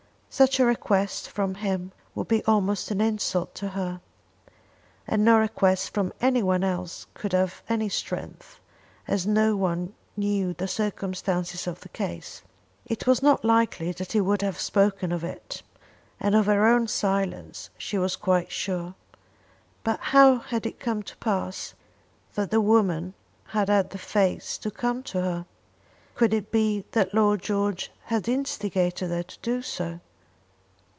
Such 0.33 0.61
a 0.61 0.65
request 0.65 1.29
from 1.29 1.55
him 1.55 1.91
would 2.15 2.29
be 2.29 2.41
almost 2.45 2.89
an 2.89 3.01
insult 3.01 3.53
to 3.55 3.67
her. 3.67 3.99
And 5.05 5.25
no 5.25 5.37
request 5.37 5.93
from 5.93 6.13
anyone 6.21 6.63
else 6.63 7.05
could 7.13 7.33
have 7.33 7.61
any 7.67 7.89
strength, 7.89 8.61
as 9.09 9.27
no 9.27 9.57
one 9.57 9.87
else 9.87 9.93
knew 10.15 10.53
the 10.53 10.69
circumstances 10.69 11.67
of 11.67 11.81
the 11.81 11.89
case. 11.89 12.43
It 12.85 13.05
was 13.05 13.21
not 13.21 13.43
likely 13.43 13.91
that 13.91 14.13
he 14.13 14.21
would 14.21 14.41
have 14.41 14.57
spoken 14.57 15.11
of 15.11 15.25
it, 15.25 15.63
and 16.17 16.33
of 16.33 16.45
her 16.45 16.65
own 16.65 16.87
silence 16.87 17.69
she 17.77 17.97
was 17.97 18.15
quite 18.15 18.53
sure. 18.53 18.95
But 19.83 19.99
how 19.99 20.37
had 20.37 20.65
it 20.65 20.79
come 20.79 21.03
to 21.03 21.17
pass 21.17 21.73
that 22.35 22.51
the 22.51 22.61
woman 22.61 23.15
had 23.47 23.67
had 23.67 23.89
the 23.89 23.97
face 23.99 24.57
to 24.59 24.71
come 24.71 25.03
to 25.11 25.19
her? 25.19 25.45
Could 26.15 26.33
it 26.33 26.53
be 26.53 26.85
that 26.93 27.13
Lord 27.13 27.41
George 27.41 27.91
had 28.05 28.29
instigated 28.29 29.09
her 29.09 29.23
to 29.23 29.39
do 29.41 29.61
so? 29.61 29.99